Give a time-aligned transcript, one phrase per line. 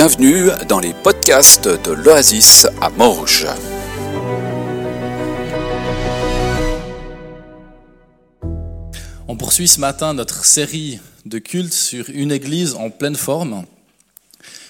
[0.00, 3.48] Bienvenue dans les podcasts de l'Oasis à Morges.
[9.26, 13.64] On poursuit ce matin notre série de cultes sur une église en pleine forme.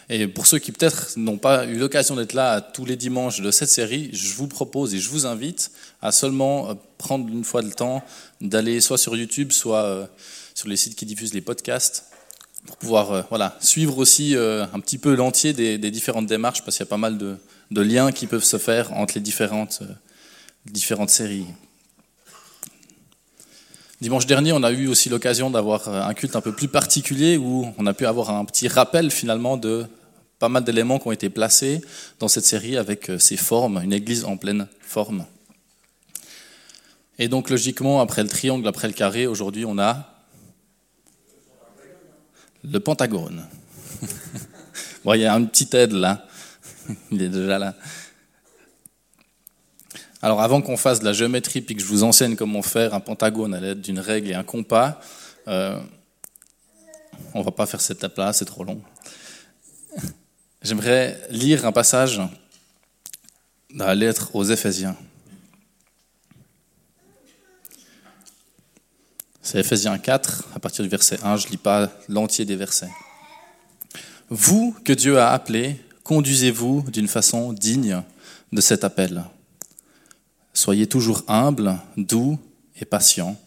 [0.08, 3.50] Et pour ceux qui peut-être n'ont pas eu l'occasion d'être là tous les dimanches de
[3.50, 7.60] cette série, je vous propose et je vous invite à seulement euh, prendre une fois
[7.60, 8.02] le temps
[8.40, 10.06] d'aller soit sur YouTube, soit euh,
[10.54, 12.06] sur les sites qui diffusent les podcasts,
[12.66, 16.84] pour pouvoir euh, voilà, suivre aussi un petit peu l'entier des, différentes démarches, parce qu'il
[16.84, 17.36] y a pas mal de,
[17.70, 19.82] liens qui peuvent se faire entre les différentes,
[20.66, 21.46] différentes séries.
[24.00, 27.66] Dimanche dernier, on a eu aussi l'occasion d'avoir un culte un peu plus particulier où
[27.78, 29.86] on a pu avoir un petit rappel finalement de
[30.38, 31.80] pas mal d'éléments qui ont été placés
[32.20, 35.24] dans cette série avec ces formes, une église en pleine forme.
[37.18, 40.17] Et donc logiquement, après le triangle, après le carré, aujourd'hui on a
[42.64, 43.44] le pentagone.
[45.04, 46.26] bon, il y a une petite aide là.
[47.10, 47.74] Il est déjà là.
[50.20, 53.00] Alors avant qu'on fasse de la géométrie puis que je vous enseigne comment faire un
[53.00, 55.00] pentagone à l'aide d'une règle et un compas,
[55.46, 55.80] euh,
[57.34, 58.80] on va pas faire cette étape-là, c'est trop long.
[60.62, 62.20] J'aimerais lire un passage
[63.72, 64.96] dans la lettre aux Éphésiens.
[69.50, 72.92] C'est Ephésiens 4, à partir du verset 1, je ne lis pas l'entier des versets.
[74.28, 78.02] Vous que Dieu a appelés, conduisez-vous d'une façon digne
[78.52, 79.24] de cet appel.
[80.52, 82.38] Soyez toujours humbles, doux
[82.78, 83.40] et patients.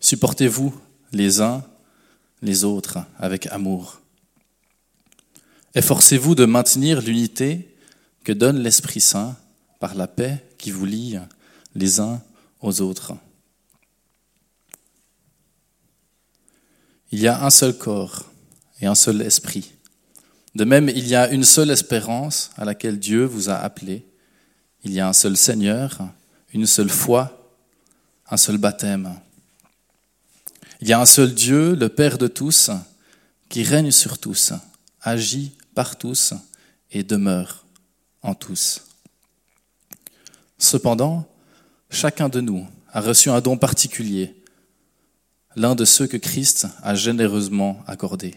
[0.00, 0.74] Supportez-vous
[1.12, 1.62] les uns
[2.40, 4.00] les autres avec amour.
[5.74, 7.76] Efforcez-vous de maintenir l'unité
[8.24, 9.36] que donne l'Esprit Saint
[9.78, 11.18] par la paix qui vous lie
[11.74, 12.22] les uns
[12.62, 13.12] aux autres.
[17.10, 18.24] Il y a un seul corps
[18.80, 19.72] et un seul esprit.
[20.54, 24.04] De même, il y a une seule espérance à laquelle Dieu vous a appelé.
[24.84, 25.98] Il y a un seul Seigneur,
[26.52, 27.54] une seule foi,
[28.30, 29.18] un seul baptême.
[30.80, 32.70] Il y a un seul Dieu, le Père de tous,
[33.48, 34.52] qui règne sur tous,
[35.00, 36.34] agit par tous
[36.90, 37.64] et demeure
[38.22, 38.82] en tous.
[40.58, 41.26] Cependant,
[41.90, 44.37] chacun de nous a reçu un don particulier
[45.58, 48.36] l'un de ceux que Christ a généreusement accordés.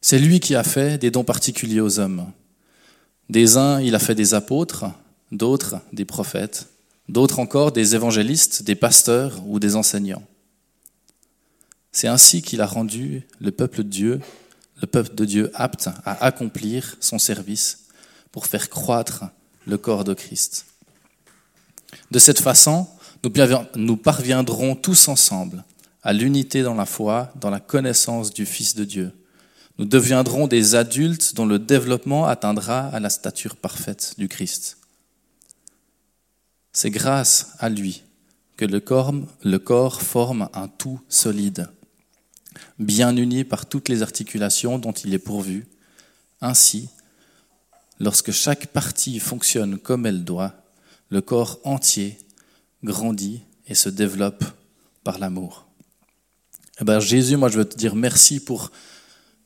[0.00, 2.30] C'est lui qui a fait des dons particuliers aux hommes.
[3.28, 4.86] Des uns, il a fait des apôtres,
[5.30, 6.68] d'autres des prophètes,
[7.08, 10.26] d'autres encore des évangélistes, des pasteurs ou des enseignants.
[11.92, 14.20] C'est ainsi qu'il a rendu le peuple de Dieu,
[14.80, 17.84] le peuple de Dieu apte à accomplir son service
[18.32, 19.24] pour faire croître
[19.66, 20.66] le corps de Christ.
[22.10, 22.88] De cette façon,
[23.76, 25.64] nous parviendrons tous ensemble
[26.02, 29.12] à l'unité dans la foi, dans la connaissance du Fils de Dieu.
[29.78, 34.78] Nous deviendrons des adultes dont le développement atteindra à la stature parfaite du Christ.
[36.72, 38.02] C'est grâce à lui
[38.56, 41.68] que le corps, le corps forme un tout solide,
[42.78, 45.66] bien uni par toutes les articulations dont il est pourvu.
[46.40, 46.88] Ainsi,
[47.98, 50.52] lorsque chaque partie fonctionne comme elle doit,
[51.08, 52.18] le corps entier
[52.84, 54.44] grandit et se développe
[55.02, 55.66] par l'amour.
[56.80, 58.70] Eh ben, Jésus, moi je veux te dire merci pour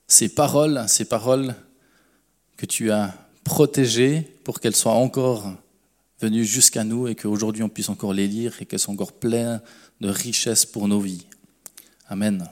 [0.06, 1.54] ces paroles, ces paroles
[2.56, 5.53] que tu as protégées pour qu'elles soient encore
[6.21, 9.60] venues jusqu'à nous et qu'aujourd'hui on puisse encore les lire et qu'elles soient encore pleines
[10.00, 11.26] de richesses pour nos vies.
[12.09, 12.49] Amen.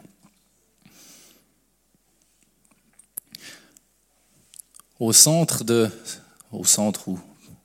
[5.01, 5.91] Au centre de,
[6.53, 7.19] au centre où,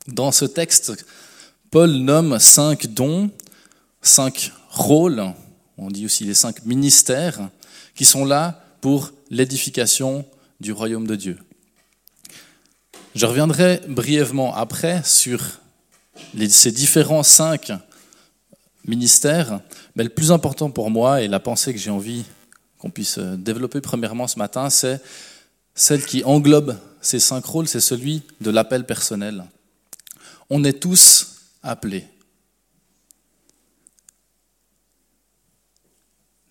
[0.08, 1.06] dans ce texte,
[1.72, 3.32] Paul nomme cinq dons,
[4.02, 5.24] cinq rôles,
[5.78, 7.50] on dit aussi les cinq ministères,
[7.96, 10.26] qui sont là pour l'édification
[10.60, 11.38] du royaume de Dieu.
[13.16, 15.62] Je reviendrai brièvement après sur
[16.50, 17.72] ces différents cinq
[18.86, 19.62] ministères,
[19.96, 22.26] mais le plus important pour moi et la pensée que j'ai envie
[22.80, 25.02] qu'on puisse développer premièrement ce matin, c'est
[25.74, 29.46] celle qui englobe ces cinq rôles, c'est celui de l'appel personnel.
[30.50, 31.31] On est tous
[31.64, 32.06] appelé.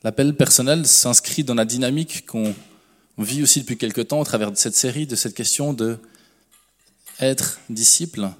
[0.02, 2.54] L'appel personnel s'inscrit dans la dynamique qu'on
[3.18, 5.98] vit aussi depuis quelque temps au travers de cette série, de cette question de
[7.20, 8.30] être disciple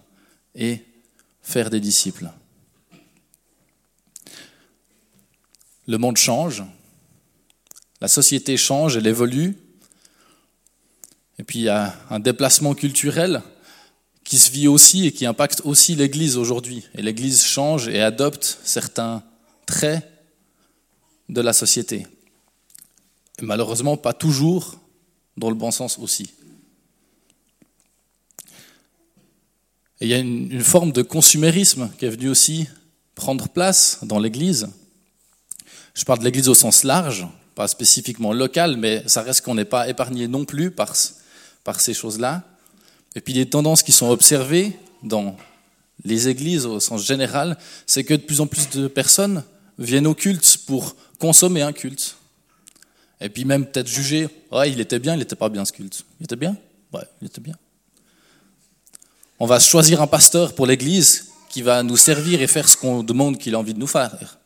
[0.54, 0.82] et
[1.42, 2.30] faire des disciples.
[5.86, 6.62] Le monde change,
[8.00, 9.56] la société change, elle évolue,
[11.38, 13.42] et puis il y a un déplacement culturel
[14.30, 16.84] qui se vit aussi et qui impacte aussi l'Église aujourd'hui.
[16.94, 19.24] Et l'Église change et adopte certains
[19.66, 20.08] traits
[21.28, 22.06] de la société.
[23.42, 24.76] malheureusement pas toujours
[25.36, 26.30] dans le bon sens aussi.
[30.00, 32.68] Et il y a une, une forme de consumérisme qui est venue aussi
[33.16, 34.68] prendre place dans l'Église.
[35.92, 37.26] Je parle de l'Église au sens large,
[37.56, 40.94] pas spécifiquement local, mais ça reste qu'on n'est pas épargné non plus par,
[41.64, 42.44] par ces choses-là.
[43.16, 45.36] Et puis les tendances qui sont observées dans
[46.04, 49.44] les églises au sens général, c'est que de plus en plus de personnes
[49.78, 52.16] viennent au culte pour consommer un culte.
[53.20, 56.04] Et puis même peut-être juger, ouais, il était bien, il n'était pas bien ce culte.
[56.20, 56.56] Il était bien?
[56.92, 57.56] Ouais, il était bien.
[59.38, 63.02] On va choisir un pasteur pour l'église qui va nous servir et faire ce qu'on
[63.02, 64.38] demande qu'il a envie de nous faire.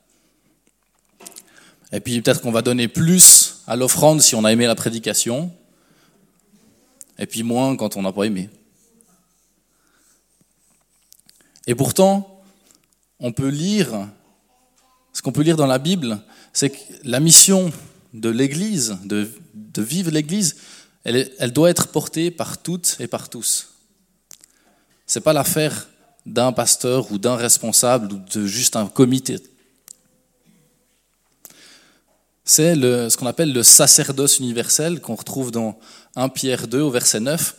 [1.93, 5.53] Et puis peut-être qu'on va donner plus à l'offrande si on a aimé la prédication,
[7.19, 8.51] et puis moins quand on n'a pas aimé.
[11.67, 12.43] Et pourtant,
[13.21, 14.09] on peut lire,
[15.13, 16.21] ce qu'on peut lire dans la Bible,
[16.53, 17.73] c'est que la mission
[18.13, 19.29] de l'Église, de,
[19.77, 20.57] vivre l'Église,
[21.05, 23.71] elle, elle, doit être portée par toutes et par tous.
[25.07, 25.89] C'est pas l'affaire
[26.27, 29.39] d'un pasteur ou d'un responsable ou de juste un comité.
[32.45, 35.79] C'est ce qu'on appelle le sacerdoce universel qu'on retrouve dans
[36.15, 37.57] 1 Pierre 2 au verset 9,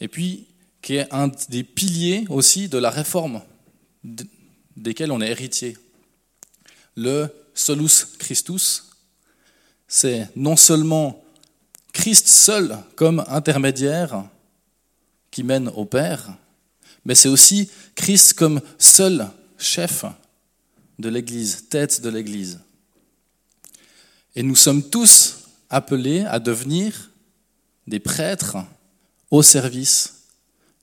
[0.00, 0.46] et puis
[0.82, 3.42] qui est un des piliers aussi de la réforme
[4.76, 5.76] desquels on est héritier.
[6.96, 8.90] Le solus Christus,
[9.88, 11.24] c'est non seulement
[11.92, 14.26] Christ seul comme intermédiaire
[15.30, 16.36] qui mène au Père,
[17.04, 19.28] mais c'est aussi Christ comme seul
[19.58, 20.04] chef
[21.00, 22.60] de l'Église, tête de l'Église.
[24.36, 27.10] Et nous sommes tous appelés à devenir
[27.86, 28.56] des prêtres
[29.30, 30.24] au service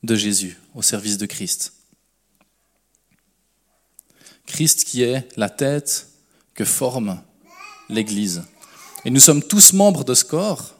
[0.03, 1.73] de Jésus, au service de Christ.
[4.45, 6.07] Christ qui est la tête
[6.53, 7.21] que forme
[7.89, 8.43] l'Église.
[9.05, 10.75] Et nous sommes tous membres de ce corps,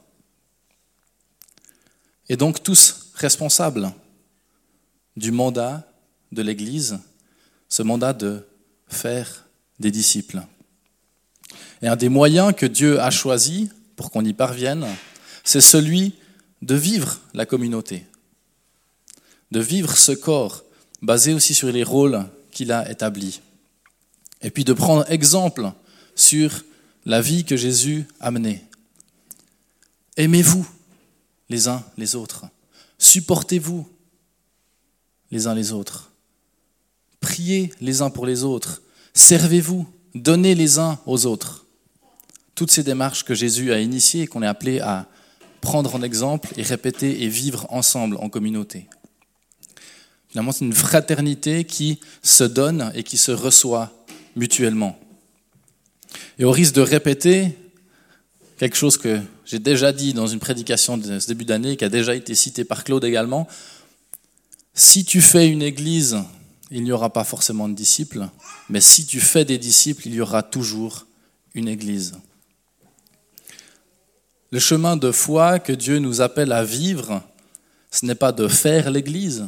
[2.30, 3.92] et donc tous responsables
[5.18, 5.86] du mandat
[6.32, 7.00] de l'Église,
[7.68, 8.48] ce mandat de
[8.88, 9.48] faire
[9.80, 10.42] des disciples.
[11.82, 14.86] Et un des moyens que Dieu a choisi pour qu'on y parvienne,
[15.44, 16.14] c'est celui
[16.62, 18.06] de vivre la communauté,
[19.52, 20.64] de vivre ce corps
[21.02, 23.42] basé aussi sur les rôles qu'il a établis,
[24.42, 25.72] et puis de prendre exemple
[26.16, 26.64] sur
[27.06, 28.64] la vie que Jésus a menée.
[30.18, 30.68] Aimez-vous
[31.50, 32.46] les uns les autres,
[33.00, 33.88] supportez-vous
[35.32, 36.12] les uns les autres,
[37.20, 41.61] priez les uns pour les autres, servez-vous, donnez les uns aux autres
[42.56, 45.08] toutes ces démarches que Jésus a initiées et qu'on est appelé à
[45.62, 48.88] prendre en exemple et répéter et vivre ensemble en communauté.
[50.30, 53.92] Finalement, c'est une fraternité qui se donne et qui se reçoit
[54.36, 54.98] mutuellement.
[56.40, 57.58] Et au risque de répéter
[58.58, 61.90] quelque chose que j'ai déjà dit dans une prédication de ce début d'année, qui a
[61.90, 63.48] déjà été cité par Claude également,
[64.74, 66.20] si tu fais une église,
[66.70, 68.30] il n'y aura pas forcément de disciples,
[68.70, 71.08] mais si tu fais des disciples, il y aura toujours
[71.54, 72.14] une église.
[74.52, 77.24] Le chemin de foi que Dieu nous appelle à vivre,
[77.90, 79.48] ce n'est pas de faire l'Église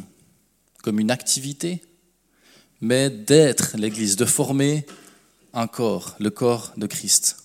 [0.82, 1.82] comme une activité,
[2.80, 4.86] mais d'être l'Église, de former
[5.52, 7.36] un corps, le corps de Christ.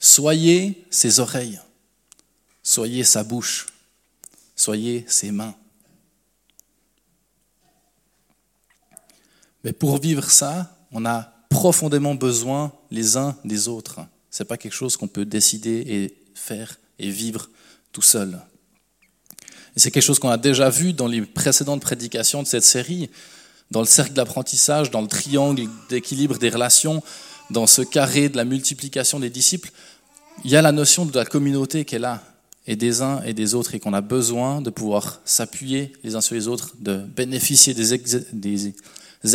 [0.00, 1.60] Soyez ses oreilles,
[2.62, 3.66] soyez sa bouche,
[4.54, 5.54] soyez ses mains.
[9.62, 14.00] Mais pour vivre ça, on a profondément besoin les uns des autres.
[14.30, 17.50] Ce n'est pas quelque chose qu'on peut décider et faire et vivre
[17.92, 18.40] tout seul.
[19.74, 23.10] C'est quelque chose qu'on a déjà vu dans les précédentes prédications de cette série,
[23.70, 27.02] dans le cercle d'apprentissage, dans le triangle d'équilibre des relations,
[27.50, 29.70] dans ce carré de la multiplication des disciples.
[30.44, 32.22] Il y a la notion de la communauté qui est là,
[32.66, 36.20] et des uns et des autres, et qu'on a besoin de pouvoir s'appuyer les uns
[36.20, 38.72] sur les autres, de bénéficier des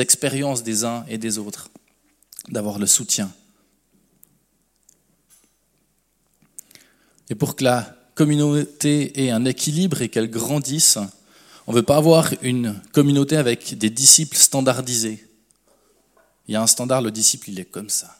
[0.01, 1.70] expériences des uns et des autres,
[2.50, 3.31] d'avoir le soutien.
[7.31, 10.97] Et pour que la communauté ait un équilibre et qu'elle grandisse,
[11.65, 15.25] on ne veut pas avoir une communauté avec des disciples standardisés.
[16.50, 18.17] Il y a un standard, le disciple, il est comme ça.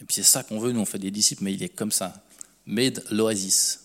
[0.00, 1.92] Et puis c'est ça qu'on veut, nous on fait des disciples, mais il est comme
[1.92, 2.14] ça.
[2.64, 3.80] Made l'oasis.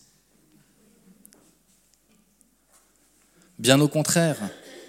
[3.58, 4.38] Bien au contraire,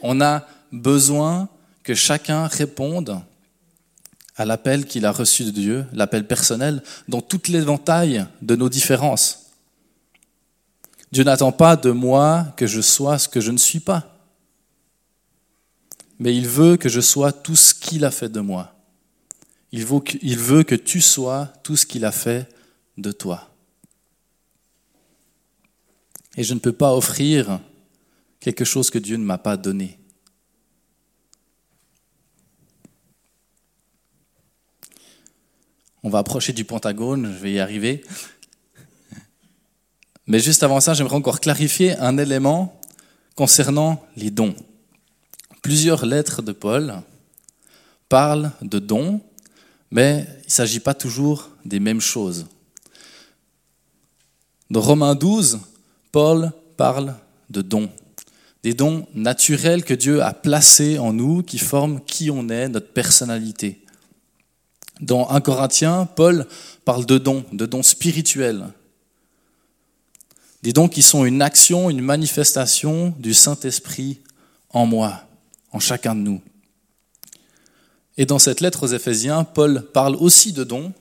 [0.01, 1.49] on a besoin
[1.83, 3.21] que chacun réponde
[4.41, 8.71] à l'appel qu'il a reçu de Dieu, l'appel personnel, dans toutes les l'éventail de nos
[8.71, 9.51] différences.
[11.13, 14.17] Dieu n'attend pas de moi que je sois ce que je ne suis pas,
[16.19, 18.73] mais il veut que je sois tout ce qu'il a fait de moi.
[19.73, 22.49] Il veut, que, il veut que tu sois tout ce qu'il a fait
[22.97, 23.51] de toi.
[26.39, 27.61] Et je ne peux pas offrir
[28.41, 30.00] quelque chose que Dieu ne m'a pas donné.
[36.03, 38.03] On va approcher du Pentagone, je vais y arriver.
[40.27, 42.81] Mais juste avant ça, j'aimerais encore clarifier un élément
[43.35, 44.55] concernant les dons.
[45.61, 47.03] Plusieurs lettres de Paul
[48.09, 49.21] parlent de dons,
[49.91, 52.47] mais il ne s'agit pas toujours des mêmes choses.
[54.71, 55.59] Dans Romains 12,
[56.13, 57.15] Paul parle
[57.51, 57.91] de dons,
[58.63, 62.93] des dons naturels que Dieu a placés en nous, qui forment qui on est, notre
[62.93, 63.85] personnalité.
[65.01, 66.47] Dans 1 Corinthiens, Paul
[66.85, 68.67] parle de dons, de dons spirituels.
[70.63, 74.21] Des dons qui sont une action, une manifestation du Saint-Esprit
[74.69, 75.25] en moi,
[75.73, 76.43] en chacun de nous.
[78.19, 80.93] Et dans cette lettre aux Éphésiens, Paul parle aussi de dons,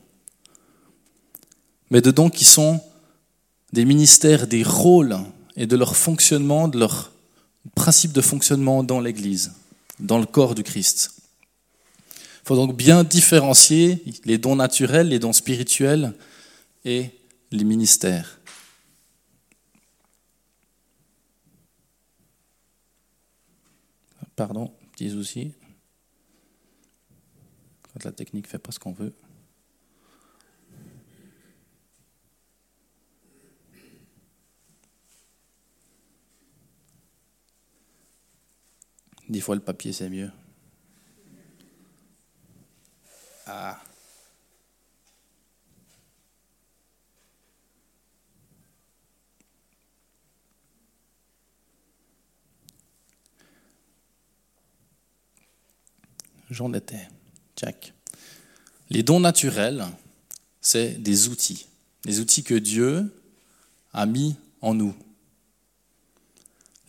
[1.89, 2.79] mais de dons qui sont
[3.73, 5.17] des ministères, des rôles
[5.57, 7.11] et de leur fonctionnement, de leur
[7.75, 9.51] principe de fonctionnement dans l'Église,
[9.99, 11.18] dans le corps du Christ.
[12.49, 16.15] Faut donc bien différencier les dons naturels, les dons spirituels
[16.83, 17.11] et
[17.51, 18.41] les ministères.
[24.35, 25.53] Pardon, petit souci.
[28.03, 29.13] La technique fait pas ce qu'on veut.
[39.27, 40.31] Des fois, le papier, c'est mieux.
[56.59, 57.07] J'en étais.
[58.89, 59.85] Les dons naturels,
[60.59, 61.67] c'est des outils.
[62.03, 63.09] Des outils que Dieu
[63.93, 64.93] a mis en nous.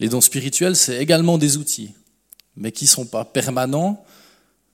[0.00, 1.95] Les dons spirituels, c'est également des outils,
[2.57, 4.05] mais qui ne sont pas permanents,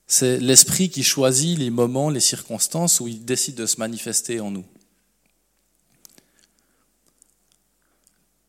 [0.07, 4.51] c'est l'esprit qui choisit les moments, les circonstances où il décide de se manifester en
[4.51, 4.65] nous.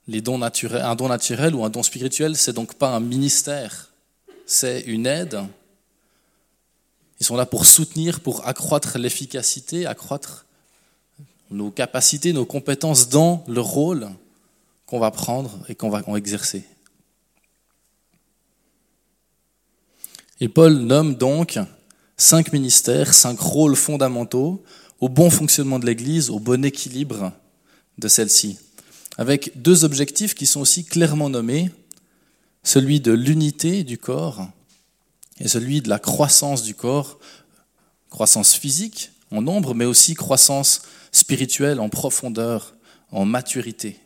[0.08, 3.92] Les dons naturels, un don naturel ou un don spirituel, c'est donc pas un ministère,
[4.46, 5.46] c'est une aide.
[7.20, 10.46] Ils sont là pour soutenir, pour accroître l'efficacité, accroître
[11.50, 14.10] nos capacités, nos compétences dans le rôle
[14.86, 16.64] qu'on va prendre et qu'on va exercer.
[20.40, 21.60] Et Paul nomme donc
[22.16, 24.64] cinq ministères, cinq rôles fondamentaux
[25.00, 27.32] au bon fonctionnement de l'Église, au bon équilibre
[27.98, 28.60] de celle-ci,
[29.18, 31.72] avec deux objectifs qui sont aussi clairement nommés,
[32.64, 34.48] celui de l'unité du corps
[35.40, 37.20] et celui de la croissance du corps,
[38.10, 42.76] croissance physique en nombre, mais aussi croissance spirituelle en profondeur,
[43.12, 44.00] en maturité.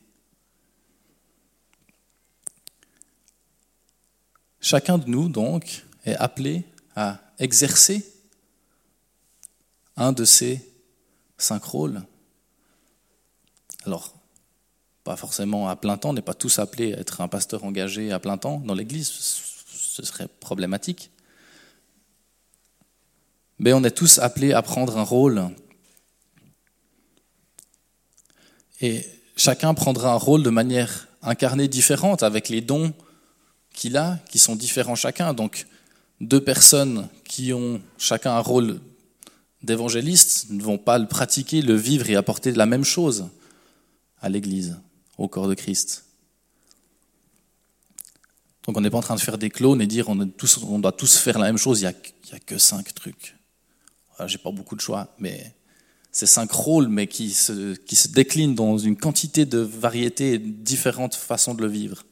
[4.60, 8.06] Chacun de nous, donc, est appelé à exercer
[9.96, 10.68] un de ces
[11.38, 12.04] cinq rôles.
[13.86, 14.14] Alors,
[15.04, 18.12] pas forcément à plein temps, on n'est pas tous appelés à être un pasteur engagé
[18.12, 21.12] à plein temps dans l'Église, ce serait problématique.
[23.62, 25.48] Mais on est tous appelés à prendre un rôle.
[28.82, 32.92] Et chacun prendra un rôle de manière incarnée différente, avec les dons
[33.72, 35.36] qu'il a, qui sont différents chacun.
[35.36, 35.68] Donc,
[36.22, 38.80] deux personnes qui ont chacun un rôle
[39.62, 43.30] d'évangéliste ne vont pas le pratiquer, le vivre et apporter la même chose
[44.22, 44.80] à l'Église,
[45.20, 46.06] au corps de Christ.
[48.64, 51.18] Donc on n'est pas en train de faire des clones et dire on, doit tous
[51.18, 53.36] faire la même chose, il n'y a, que cinq trucs.
[54.28, 55.54] J'ai pas beaucoup de choix, mais
[56.12, 60.40] c'est cinq rôles, mais qui se, qui se déclinent dans une quantité de variétés et
[60.40, 62.04] différentes façons de le vivre.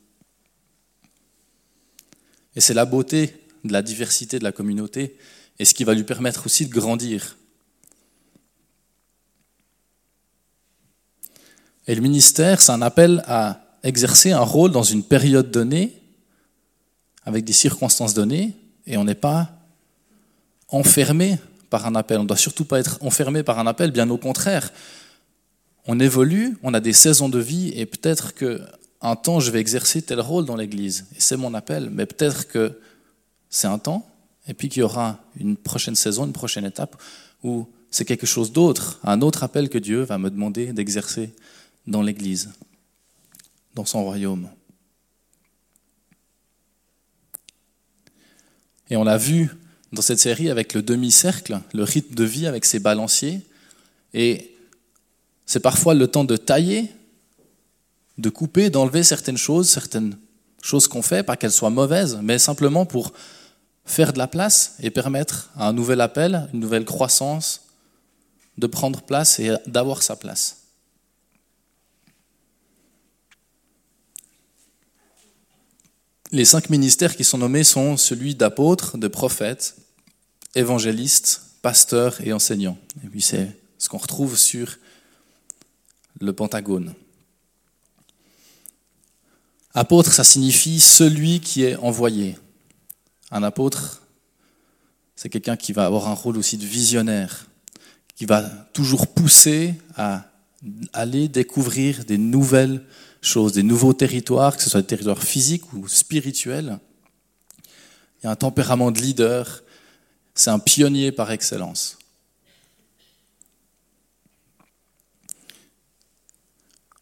[2.56, 5.18] Et c'est la beauté de la diversité de la communauté
[5.60, 7.38] et ce qui va lui permettre aussi de grandir.
[11.88, 16.02] Et le ministère, c'est un appel à exercer un rôle dans une période donnée,
[17.24, 19.52] avec des circonstances données, et on n'est pas
[20.68, 21.38] enfermé
[21.70, 22.20] par un appel.
[22.20, 24.72] On ne doit surtout pas être enfermé par un appel, bien au contraire.
[25.86, 30.02] On évolue, on a des saisons de vie, et peut-être qu'un temps, je vais exercer
[30.02, 32.80] tel rôle dans l'Église, et c'est mon appel, mais peut-être que
[33.50, 34.08] c'est un temps,
[34.48, 37.02] et puis qu'il y aura une prochaine saison, une prochaine étape
[37.44, 41.34] où c'est quelque chose d'autre, un autre appel que Dieu va me demander d'exercer
[41.88, 42.52] dans l'Église,
[43.74, 44.50] dans son royaume.
[48.92, 49.50] Et on l'a vu
[49.92, 53.42] dans cette série avec le demi-cercle, le rythme de vie avec ses balanciers.
[54.14, 54.56] Et
[55.46, 56.92] c'est parfois le temps de tailler,
[58.18, 60.18] de couper, d'enlever certaines choses, certaines
[60.62, 63.14] choses qu'on fait, pas qu'elles soient mauvaises, mais simplement pour
[63.86, 67.62] faire de la place et permettre à un nouvel appel, une nouvelle croissance,
[68.58, 70.59] de prendre place et d'avoir sa place.
[76.32, 79.76] Les cinq ministères qui sont nommés sont celui d'apôtre, de prophète,
[80.54, 82.78] évangéliste, pasteur et enseignant.
[83.04, 84.78] Et puis c'est ce qu'on retrouve sur
[86.22, 86.94] le Pentagone.
[89.74, 92.38] Apôtre, ça signifie celui qui est envoyé.
[93.32, 94.04] Un apôtre,
[95.16, 97.48] c'est quelqu'un qui va avoir un rôle aussi de visionnaire,
[98.16, 98.42] qui va
[98.74, 100.26] toujours pousser à
[100.94, 102.84] aller découvrir des nouvelles
[103.22, 106.80] choses, des nouveaux territoires, que ce soit des territoires physiques ou spirituels.
[108.22, 109.64] Il y a un tempérament de leader,
[110.34, 111.98] c'est un pionnier par excellence.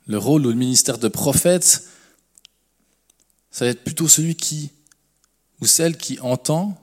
[0.07, 1.83] Le rôle ou le ministère de prophète,
[3.51, 4.71] ça va être plutôt celui qui,
[5.59, 6.81] ou celle qui entend,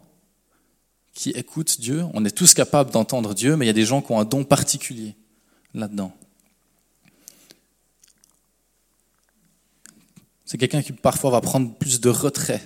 [1.14, 2.05] qui écoute Dieu.
[2.12, 4.25] On est tous capables d'entendre Dieu, mais il y a des gens qui ont un
[4.25, 5.14] don particulier
[5.73, 6.14] là-dedans.
[10.55, 12.63] C'est quelqu'un qui parfois va prendre plus de retrait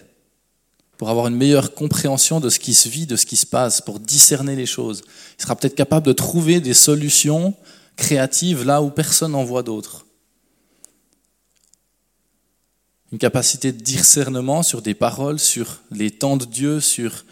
[0.99, 3.81] pour avoir une meilleure compréhension de ce qui se vit, de ce qui se passe,
[3.81, 5.01] pour discerner les choses.
[5.39, 7.55] Il sera peut-être capable de trouver des solutions
[7.97, 10.05] créatives là où personne n'en voit d'autres.
[13.11, 17.25] Une capacité de discernement sur des paroles, sur les temps de Dieu, sur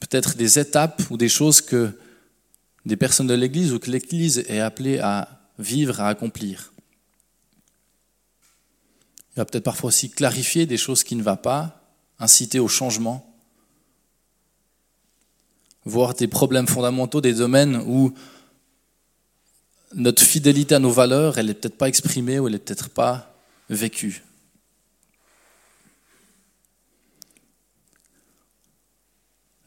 [0.00, 1.92] peut-être des étapes ou des choses que
[2.84, 6.72] des personnes de l'Église ou que l'Église est appelée à vivre, à accomplir.
[9.34, 11.82] Il va peut-être parfois aussi clarifier des choses qui ne vont pas,
[12.18, 13.26] inciter au changement,
[15.84, 18.12] voir des problèmes fondamentaux, des domaines où
[19.94, 23.34] notre fidélité à nos valeurs, elle n'est peut-être pas exprimée ou elle n'est peut-être pas
[23.68, 24.24] vécue.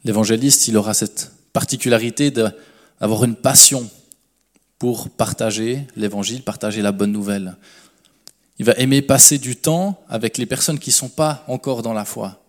[0.04, 3.90] L'évangéliste, il aura cette particularité d'avoir une passion
[4.78, 7.56] pour partager l'évangile, partager la bonne nouvelle.
[8.58, 11.92] Il va aimer passer du temps avec les personnes qui ne sont pas encore dans
[11.92, 12.44] la foi,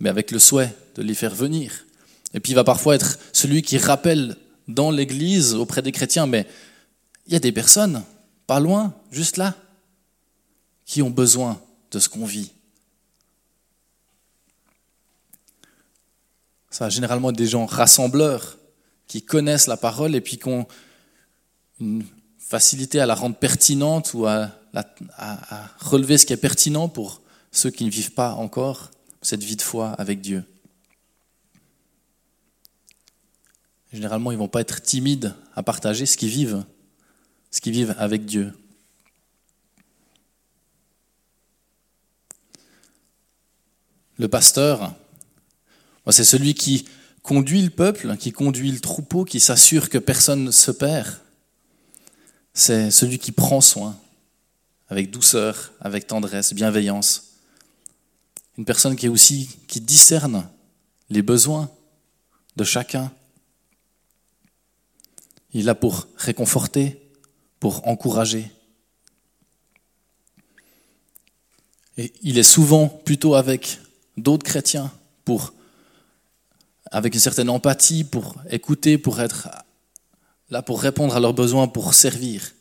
[0.00, 1.84] mais avec le souhait de les faire venir.
[2.34, 6.46] Et puis il va parfois être celui qui rappelle dans l'Église auprès des chrétiens, mais
[7.26, 8.02] il y a des personnes,
[8.46, 9.54] pas loin, juste là,
[10.84, 12.52] qui ont besoin de ce qu'on vit.
[16.70, 18.58] Ça va généralement être des gens rassembleurs
[19.06, 20.66] qui connaissent la parole et puis qui ont
[21.80, 22.04] une
[22.38, 24.50] facilité à la rendre pertinente ou à
[25.16, 28.90] à, relever ce qui est pertinent pour ceux qui ne vivent pas encore
[29.22, 30.44] cette vie de foi avec Dieu.
[33.92, 36.64] Généralement, ils ne vont pas être timides à partager ce qu'ils vivent,
[37.50, 38.52] ce qu'ils vivent avec Dieu.
[44.18, 44.94] Le pasteur,
[46.10, 46.86] c'est celui qui
[47.22, 51.20] conduit le peuple, qui conduit le troupeau, qui s'assure que personne ne se perd.
[52.52, 53.96] C'est celui qui prend soin
[54.88, 57.34] avec douceur, avec tendresse, bienveillance.
[58.56, 60.48] Une personne qui aussi qui discerne
[61.10, 61.70] les besoins
[62.56, 63.12] de chacun.
[65.52, 67.00] Il est là pour réconforter,
[67.60, 68.50] pour encourager.
[71.96, 73.78] Et il est souvent plutôt avec
[74.16, 74.92] d'autres chrétiens
[75.24, 75.52] pour
[76.90, 79.48] avec une certaine empathie pour écouter, pour être
[80.50, 82.52] là pour répondre à leurs besoins, pour servir.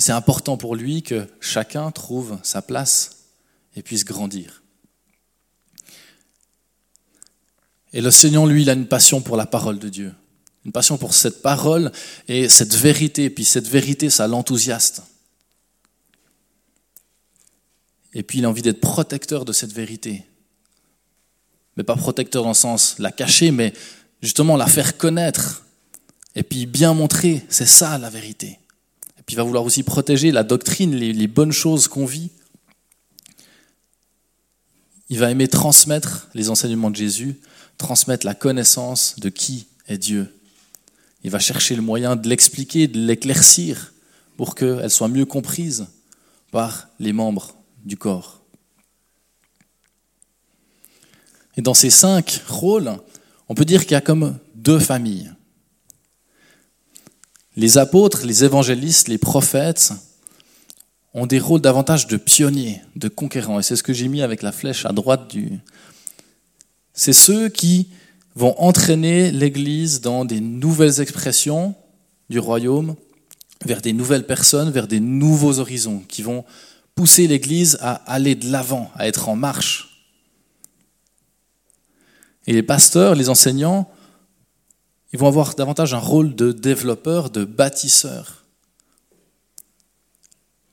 [0.00, 3.26] C'est important pour lui que chacun trouve sa place
[3.76, 4.62] et puisse grandir.
[7.92, 10.14] Et le Seigneur, lui, il a une passion pour la parole de Dieu.
[10.64, 11.92] Une passion pour cette parole
[12.28, 13.28] et cette vérité.
[13.28, 15.02] Puis cette vérité, ça l'enthousiaste.
[18.14, 20.24] Et puis il a envie d'être protecteur de cette vérité.
[21.76, 23.74] Mais pas protecteur dans le sens la cacher, mais
[24.22, 25.66] justement la faire connaître.
[26.34, 28.59] Et puis bien montrer, c'est ça la vérité
[29.30, 32.30] il va vouloir aussi protéger la doctrine, les, bonnes choses qu'on vit.
[35.08, 37.38] Il va aimer transmettre les enseignements de Jésus,
[37.78, 40.34] transmettre la connaissance de qui est Dieu.
[41.22, 43.92] Il va chercher le moyen de l'expliquer, de l'éclaircir
[44.36, 45.86] pour qu'elle soit mieux comprise
[46.50, 48.40] par les membres du corps.
[51.56, 52.96] Et dans ces cinq rôles,
[53.48, 55.30] on peut dire qu'il y a comme deux familles.
[57.60, 59.92] Les apôtres, les évangélistes, les prophètes
[61.12, 63.60] ont des rôles davantage de pionniers, de conquérants.
[63.60, 65.60] Et c'est ce que j'ai mis avec la flèche à droite du...
[66.94, 67.90] C'est ceux qui
[68.34, 71.74] vont entraîner l'Église dans des nouvelles expressions
[72.30, 72.94] du royaume,
[73.66, 76.46] vers des nouvelles personnes, vers des nouveaux horizons, qui vont
[76.94, 80.00] pousser l'Église à aller de l'avant, à être en marche.
[82.46, 83.86] Et les pasteurs, les enseignants,
[85.12, 88.44] ils vont avoir davantage un rôle de développeur, de bâtisseur.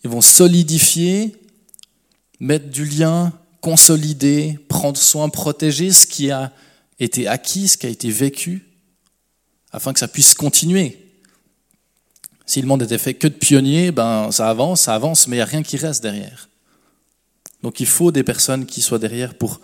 [0.04, 1.36] Ils vont solidifier,
[2.40, 6.54] mettre du lien, consolider, prendre soin, protéger ce qui a
[7.00, 8.66] été acquis, ce qui a été vécu,
[9.72, 11.04] afin que ça puisse continuer.
[12.46, 15.40] Si le monde était fait que de pionniers, ben ça avance, ça avance, mais il
[15.40, 16.48] n'y a rien qui reste derrière.
[17.64, 19.60] Donc il faut des personnes qui soient derrière pour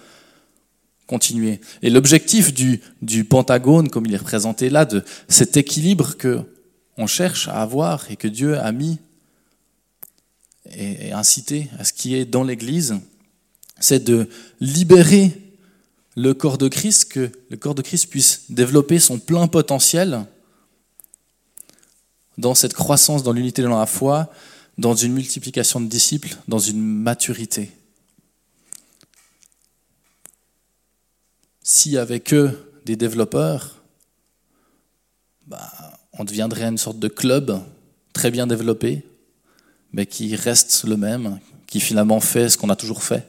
[1.82, 6.42] Et l'objectif du, pentagone, comme il est représenté là, de cet équilibre que
[6.98, 9.00] on cherche à avoir et que Dieu a mis
[10.76, 12.96] et incité à ce qui est dans l'Église,
[13.80, 15.32] c'est de libérer
[16.16, 20.26] le corps de Christ, que le corps de Christ puisse développer son plein potentiel
[22.38, 24.32] dans cette croissance dans l'unité dans la foi,
[24.78, 27.72] dans une multiplication de disciples, dans une maturité.
[31.64, 33.82] Si avec eux des développeurs,
[35.48, 35.72] bah,
[36.12, 37.60] on deviendrait une sorte de club
[38.12, 39.04] très bien développé,
[39.94, 43.26] mais qui reste le même, qui finalement fait ce qu'on a toujours fait.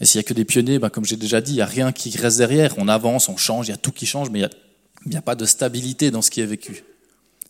[0.00, 1.66] Et s'il n'y a que des pionniers, bah, comme j'ai déjà dit, il n'y a
[1.66, 2.74] rien qui reste derrière.
[2.76, 5.34] On avance, on change, il y a tout qui change, mais il n'y a, pas
[5.34, 6.84] de stabilité dans ce qui est vécu.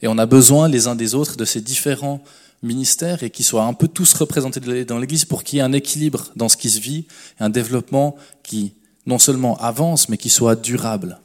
[0.00, 2.22] Et on a besoin les uns des autres de ces différents
[2.62, 5.72] ministères et qu'ils soient un peu tous représentés dans l'Église pour qu'il y ait un
[5.72, 7.06] équilibre dans ce qui se vit,
[7.38, 8.74] un développement qui
[9.06, 11.20] non seulement avance, mais qui soit durable.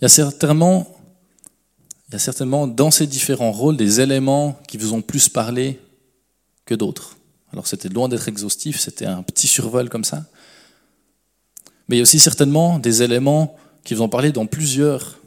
[0.00, 0.88] Il y a certainement
[2.08, 5.80] il y a certainement dans ces différents rôles des éléments qui vous ont plus parlé
[6.64, 7.16] que d'autres.
[7.52, 10.24] Alors c'était loin d'être exhaustif, c'était un petit survol comme ça.
[11.88, 15.18] Mais il y a aussi certainement des éléments qui vous ont parlé dans plusieurs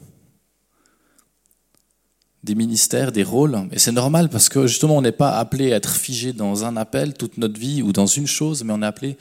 [2.43, 3.67] des ministères, des rôles.
[3.72, 6.78] Et c'est normal parce que justement on n'est pas appelé à être figé dans un
[6.78, 9.17] appel toute notre vie ou dans une chose, mais on est appelé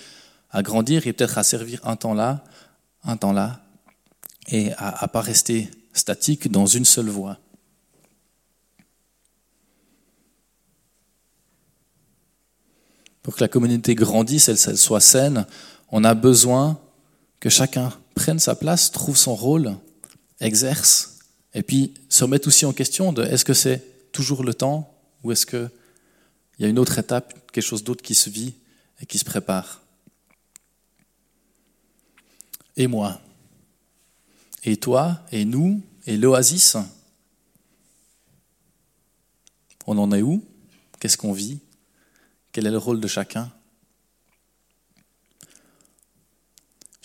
[0.50, 2.44] à grandir et peut-être à servir un temps là,
[3.04, 3.60] un temps là,
[4.48, 7.38] et à ne pas rester statique dans une seule voie.
[13.26, 15.46] pour que la communauté grandisse, elle, soit saine,
[15.90, 16.78] on a besoin
[17.40, 19.76] que chacun prenne sa place, trouve son rôle,
[20.40, 21.18] exerce,
[21.54, 25.30] et puis se remette aussi en question de est-ce que c'est toujours le temps ou
[25.30, 25.70] est-ce qu'il
[26.58, 28.54] y a une autre étape, quelque chose d'autre qui se vit
[29.00, 29.82] et qui se prépare.
[32.76, 33.20] Et moi,
[34.64, 36.76] et toi, et nous, et l'oasis,
[39.86, 40.42] on en est où?
[40.98, 41.60] Qu'est-ce qu'on vit?
[42.52, 43.52] Quel est le rôle de chacun?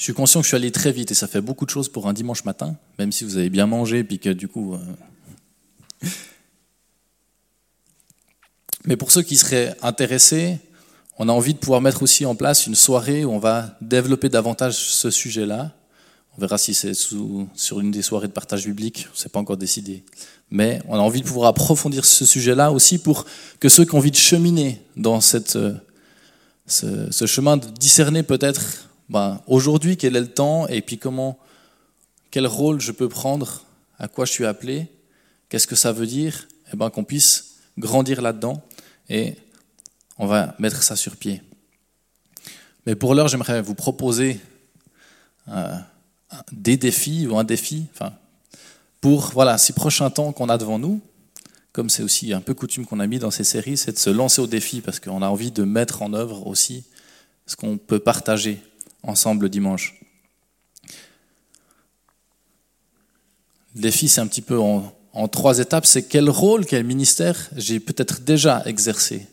[0.02, 1.88] Je suis conscient que je suis allé très vite et ça fait beaucoup de choses
[1.88, 4.74] pour un dimanche matin, même si vous avez bien mangé puis que du coup.
[4.74, 6.08] Euh,
[8.86, 10.58] Mais pour ceux qui seraient intéressés,
[11.20, 14.28] on a envie de pouvoir mettre aussi en place une soirée où on va développer
[14.28, 15.72] davantage ce sujet-là.
[16.36, 19.58] On verra si c'est sur une des soirées de partage biblique, ce n'est pas encore
[19.58, 20.04] décidé.
[20.50, 23.28] Mais on a envie de pouvoir approfondir ce sujet-là aussi pour
[23.60, 25.76] que ceux qui ont envie de cheminer dans cette, euh,
[26.66, 31.38] ce, chemin, de discerner peut-être ben, aujourd'hui quel est le temps et puis comment,
[32.32, 33.66] quel rôle je peux prendre,
[34.00, 34.88] à quoi je suis appelé,
[35.50, 38.64] qu'est-ce que ça veut dire, et eh ben, qu'on puisse grandir là-dedans
[39.10, 39.36] et
[40.18, 41.42] on va mettre ça sur pied.
[42.86, 44.40] Mais pour l'heure, j'aimerais vous proposer
[45.50, 45.76] euh,
[46.54, 48.14] des défis ou un défi, enfin,
[49.02, 51.02] pour voilà, ces prochains temps qu'on a devant nous,
[51.74, 54.10] comme c'est aussi un peu coutume qu'on a mis dans ces séries, c'est de se
[54.10, 56.86] lancer au défi parce qu'on a envie de mettre en œuvre aussi
[57.46, 58.62] ce qu'on peut partager
[59.04, 60.00] ensemble dimanche.
[63.76, 65.86] Le défi, c'est un petit peu en, en trois étapes.
[65.86, 69.28] C'est quel rôle, quel ministère j'ai peut-être déjà exercé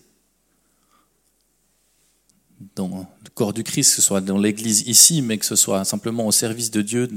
[2.74, 5.84] dans le corps du Christ, que ce soit dans l'Église ici, mais que ce soit
[5.84, 7.08] simplement au service de Dieu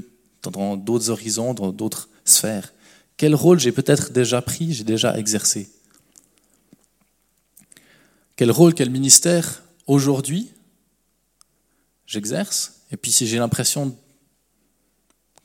[0.44, 2.74] dans d'autres horizons, dans d'autres sphères.
[3.18, 5.70] Quel rôle j'ai peut-être déjà pris, j'ai déjà exercé?
[8.36, 10.52] Quel rôle, quel ministère aujourd'hui
[12.12, 13.98] j'exerce Et puis si j'ai l'impression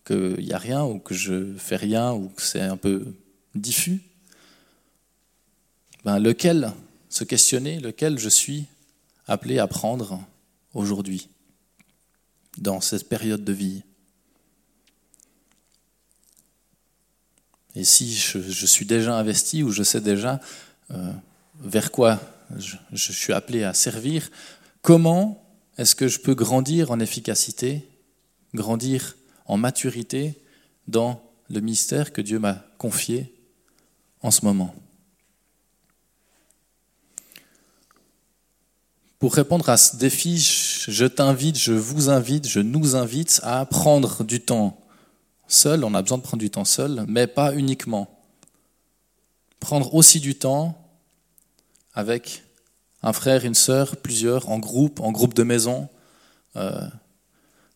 [0.05, 3.15] qu'il n'y a rien ou que je fais rien ou que c'est un peu
[3.55, 4.03] diffus,
[6.05, 6.73] ben lequel
[7.09, 8.67] se questionner, lequel je suis
[9.27, 10.21] appelé à prendre
[10.75, 11.29] aujourd'hui,
[12.59, 13.83] dans cette période de vie?
[17.77, 20.41] Et si je, suis déjà investi ou je sais déjà
[20.91, 21.13] euh,
[21.61, 22.21] vers quoi
[22.57, 24.31] je, suis appelé à servir,
[24.83, 25.46] comment
[25.79, 27.87] est-ce que je peux grandir en efficacité,
[28.55, 30.41] grandir en maturité
[30.89, 33.35] dans le mystère que Dieu m'a confié
[34.23, 34.75] en ce moment?
[39.19, 44.25] Pour répondre à ce défi, je t'invite, je vous invite, je nous invite à prendre
[44.25, 44.79] du temps
[45.49, 48.09] seul, on a besoin de prendre du temps seul, mais pas uniquement.
[49.61, 50.79] Prendre aussi du temps
[51.95, 52.46] avec
[53.07, 55.89] un frère, une sœur, plusieurs, en groupe, en groupe de maison,
[56.57, 56.89] euh,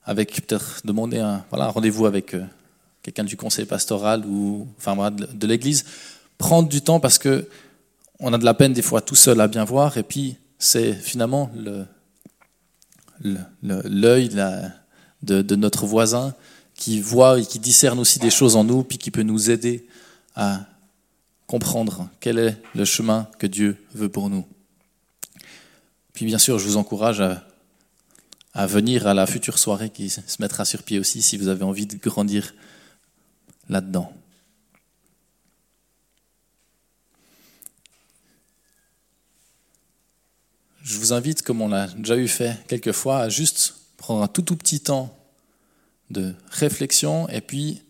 [0.02, 2.44] avec peut-être demander un, voilà, un rendez-vous avec euh,
[3.00, 5.84] quelqu'un du conseil pastoral ou enfin, de, l'église.
[6.36, 7.48] Prendre du temps parce que
[8.18, 10.94] on a de la peine des fois tout seul à bien voir et puis c'est
[10.94, 11.48] finalement
[13.22, 14.30] l'œil
[15.22, 16.34] de, de, notre voisin
[16.74, 19.86] qui voit et qui discerne aussi des choses en nous, puis qui peut nous aider
[20.34, 20.66] à
[21.46, 24.44] comprendre quel est le chemin que Dieu veut pour nous.
[26.20, 27.42] Puis bien sûr, je vous encourage à,
[28.52, 31.64] à venir à la future soirée qui se mettra sur pied aussi si vous avez
[31.64, 32.52] envie de grandir
[33.70, 34.12] là-dedans.
[40.82, 44.28] je vous invite, comme on l'a déjà eu fait quelques fois, à juste prendre un
[44.28, 45.18] tout tout petit temps
[46.10, 47.80] de réflexion et puis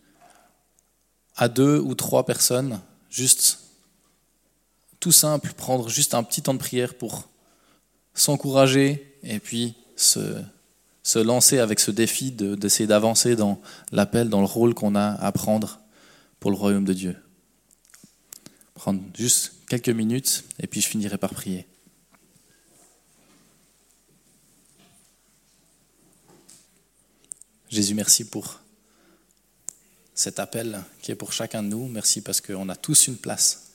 [1.35, 3.59] à deux ou trois personnes, juste
[5.01, 7.29] tout simple, prendre juste un petit temps de prière pour
[8.14, 10.42] s'encourager et puis se,
[11.16, 13.61] lancer avec ce défi d'essayer d'avancer dans
[13.92, 15.81] l'appel, dans le rôle qu'on a à prendre
[16.38, 17.16] pour le royaume de Dieu.
[18.75, 21.66] Prendre juste quelques minutes et puis je finirai par prier.
[27.68, 28.61] Jésus, merci pour
[30.14, 31.87] cet appel qui est pour chacun de nous.
[31.87, 33.70] Merci parce qu'on a tous une place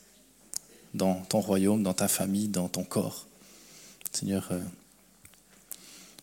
[0.93, 3.27] dans ton royaume, dans ta famille, dans ton corps.
[4.15, 4.59] Seigneur, euh,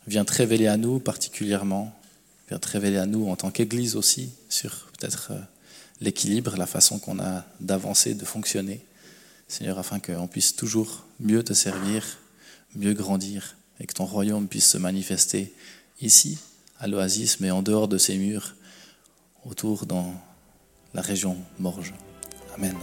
[0.06, 1.94] viens te révéler à nous particulièrement,
[2.48, 5.40] viens te révéler à nous en tant qu'Église aussi sur peut-être euh,
[6.00, 8.80] l'équilibre, la façon qu'on a d'avancer, de fonctionner.
[9.46, 12.18] Seigneur, afin qu'on puisse toujours mieux te servir,
[12.74, 15.52] mieux grandir et que ton royaume puisse se manifester
[16.00, 16.38] ici
[16.80, 18.54] à l'oasis, mais en dehors de ces murs,
[19.44, 20.14] autour dans
[20.94, 21.92] la région Morge.
[22.56, 22.76] Amen.